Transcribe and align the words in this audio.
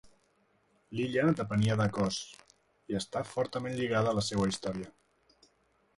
L'illa 0.99 1.25
depenia 1.41 1.75
de 1.83 1.87
Kos, 1.99 2.17
i 2.95 2.99
està 3.03 3.23
fortament 3.35 3.79
lligada 3.81 4.15
a 4.15 4.19
la 4.21 4.29
seua 4.33 4.53
història. 4.55 4.91